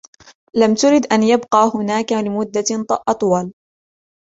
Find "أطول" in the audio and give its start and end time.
3.07-3.53